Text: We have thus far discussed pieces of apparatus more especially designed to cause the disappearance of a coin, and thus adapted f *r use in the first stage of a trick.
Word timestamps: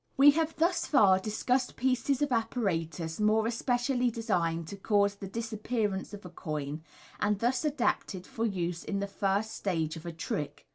We 0.17 0.31
have 0.31 0.55
thus 0.55 0.87
far 0.87 1.19
discussed 1.19 1.75
pieces 1.75 2.23
of 2.23 2.31
apparatus 2.31 3.19
more 3.19 3.45
especially 3.45 4.09
designed 4.09 4.67
to 4.69 4.75
cause 4.75 5.13
the 5.13 5.27
disappearance 5.27 6.11
of 6.11 6.25
a 6.25 6.31
coin, 6.31 6.81
and 7.19 7.37
thus 7.37 7.63
adapted 7.63 8.25
f 8.25 8.39
*r 8.39 8.45
use 8.47 8.83
in 8.83 8.99
the 8.99 9.05
first 9.05 9.51
stage 9.51 9.95
of 9.95 10.07
a 10.07 10.11
trick. 10.11 10.65